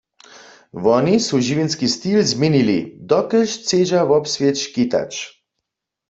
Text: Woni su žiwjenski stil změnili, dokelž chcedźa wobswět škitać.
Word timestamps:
Woni 0.83 1.15
su 1.25 1.35
žiwjenski 1.47 1.87
stil 1.95 2.19
změnili, 2.31 2.79
dokelž 3.09 3.51
chcedźa 3.57 4.01
wobswět 4.09 4.55
škitać. 4.65 5.11